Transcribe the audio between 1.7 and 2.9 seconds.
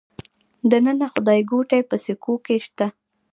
په سکو کې شته